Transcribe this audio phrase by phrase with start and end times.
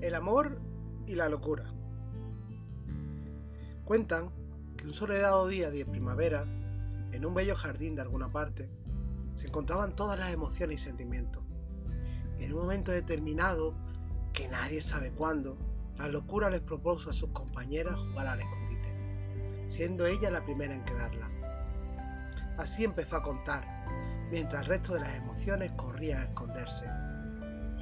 [0.00, 0.58] El amor
[1.06, 1.64] y la locura.
[3.84, 4.30] Cuentan
[4.76, 6.44] que un soleado día de primavera,
[7.12, 8.68] en un bello jardín de alguna parte,
[9.36, 11.42] se encontraban todas las emociones y sentimientos.
[12.38, 13.74] En un momento determinado,
[14.32, 15.56] que nadie sabe cuándo,
[15.98, 20.84] la locura les propuso a sus compañeras jugar al escondite, siendo ella la primera en
[20.84, 21.30] quedarla.
[22.58, 23.64] Así empezó a contar,
[24.30, 26.84] mientras el resto de las emociones corrían a esconderse.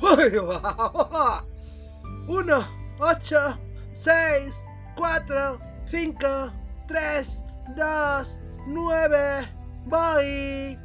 [2.28, 2.66] Uno,
[2.98, 3.58] ocho,
[3.92, 4.54] seis,
[4.96, 6.50] cuatro, cinco,
[6.88, 7.38] tres,
[7.76, 9.48] dos, nueve,
[9.86, 10.78] voy.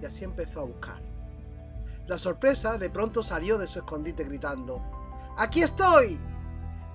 [0.00, 1.00] Y así empezó a buscar.
[2.06, 4.82] La sorpresa de pronto salió de su escondite gritando,
[5.36, 6.18] ¡Aquí estoy!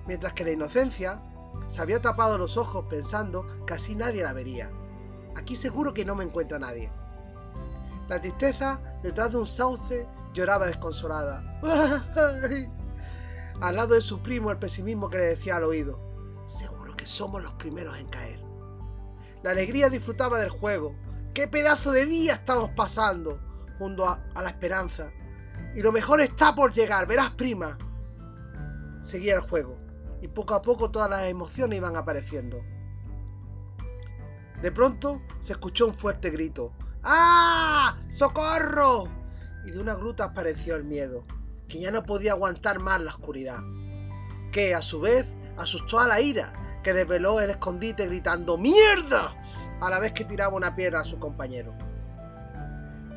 [0.08, 1.20] Mientras que la inocencia
[1.70, 4.70] se había tapado los ojos pensando que nadie la vería.
[5.36, 6.90] Aquí seguro que no me encuentra nadie.
[8.08, 11.42] La tristeza, detrás de un sauce, lloraba desconsolada.
[13.62, 16.00] Al lado de su primo, el pesimismo que le decía al oído.
[16.60, 18.40] Seguro que somos los primeros en caer.
[19.42, 20.94] La alegría disfrutaba del juego.
[21.34, 23.40] ¡Qué pedazo de día estamos pasando!
[23.80, 25.10] Junto a, a la esperanza.
[25.76, 27.78] Y lo mejor está por llegar, verás, prima.
[29.04, 29.78] Seguía el juego.
[30.22, 32.62] Y poco a poco todas las emociones iban apareciendo.
[34.62, 36.72] De pronto se escuchó un fuerte grito.
[37.08, 37.96] ¡Ah!
[38.10, 39.04] ¡Socorro!
[39.64, 41.24] Y de una gruta apareció el miedo,
[41.68, 43.60] que ya no podía aguantar más la oscuridad,
[44.52, 46.52] que a su vez asustó a la ira,
[46.84, 49.36] que desveló el escondite gritando ¡Mierda!
[49.82, 51.76] a la vez que tiraba una piedra a su compañero.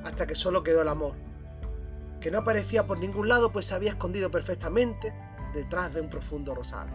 [0.05, 1.14] Hasta que solo quedó el amor,
[2.20, 5.14] que no aparecía por ningún lado pues se había escondido perfectamente
[5.55, 6.89] detrás de un profundo rosal.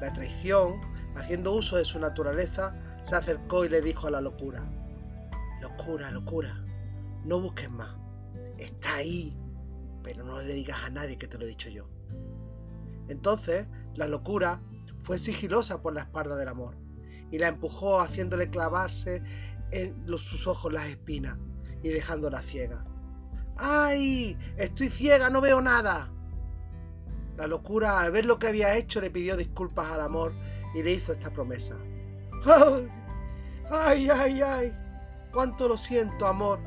[0.00, 0.80] La traición,
[1.16, 4.62] haciendo uso de su naturaleza, se acercó y le dijo a la locura,
[5.60, 6.54] locura, locura,
[7.24, 7.96] no busques más,
[8.58, 9.36] está ahí,
[10.02, 11.88] pero no le digas a nadie que te lo he dicho yo.
[13.08, 14.60] Entonces, la locura
[15.04, 16.76] fue sigilosa por la espalda del amor
[17.30, 19.22] y la empujó haciéndole clavarse
[19.70, 21.38] en sus ojos las espinas
[21.82, 22.84] y dejándola ciega.
[23.56, 24.38] ¡Ay!
[24.56, 26.10] Estoy ciega, no veo nada.
[27.36, 30.32] La locura, al ver lo que había hecho, le pidió disculpas al amor
[30.74, 31.74] y le hizo esta promesa.
[33.70, 34.87] ¡Ay, ay, ay!
[35.32, 36.58] ¡Cuánto lo siento, amor!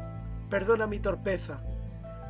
[0.50, 1.62] Perdona mi torpeza.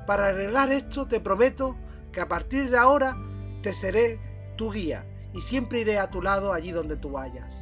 [0.08, 1.76] Para arreglar esto te prometo
[2.12, 3.16] que a partir de ahora
[3.64, 4.20] te seré
[4.58, 7.54] tu guía y siempre iré a tu lado allí donde tú vayas.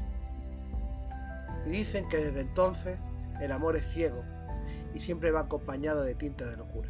[1.66, 3.00] Y dicen que desde entonces
[3.42, 4.24] el amor es ciego
[4.94, 6.90] y siempre va acompañado de tinta de locura.